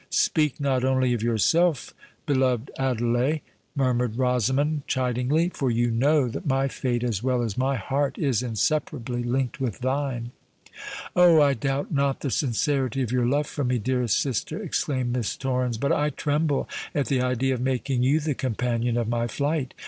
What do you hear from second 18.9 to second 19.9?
of my flight.